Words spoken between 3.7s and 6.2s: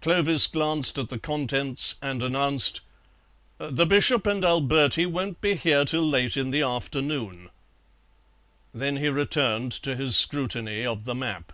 Bishop and Alberti won't be here till